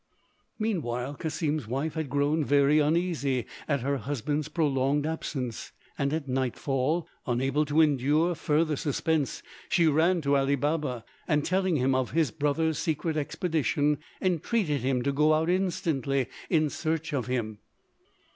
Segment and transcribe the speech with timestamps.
[0.57, 7.07] Meanwhile Cassim's wife had grown very uneasy at her husband's prolonged absence; and at nightfall,
[7.27, 12.31] unable to endure further suspense, she ran to Ali Baba, and telling him of his
[12.31, 17.59] brother's secret expedition, entreated him to go out instantly in search of him.